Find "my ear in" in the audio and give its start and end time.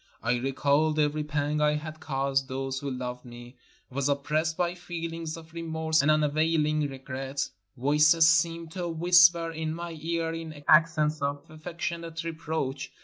9.75-10.63